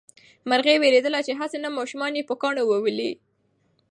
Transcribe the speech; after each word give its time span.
مرغۍ 0.49 0.75
وېرېدله 0.81 1.19
چې 1.27 1.33
هسې 1.39 1.57
نه 1.63 1.69
ماشومان 1.77 2.11
یې 2.17 2.27
په 2.29 2.35
کاڼو 2.41 2.63
وولي. 2.67 3.11